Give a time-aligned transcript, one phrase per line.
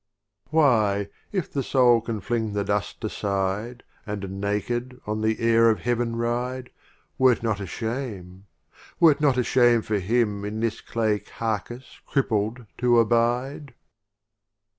[0.01, 0.49] XLIV.
[0.49, 5.81] Why, if the Soul can fling the Dust aside, And naked on the Air of
[5.81, 6.71] Heaven ride,
[7.19, 8.47] Were't not a Shame—
[8.99, 13.75] were't not a Shame for him In this clay carcase crippled to abide